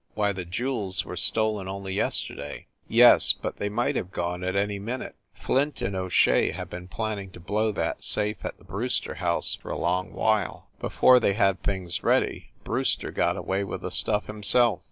[0.15, 4.79] "Why, the jewels were stolen only yesterday!" "Yes, but they might have gone at any
[4.79, 5.13] minute.
[5.35, 9.53] Flint and O Shea have been planning to blow that safe at the Brewster house
[9.53, 10.69] for a long while.
[10.79, 14.79] Before they had things ready, Brewster got away with the stuff himself.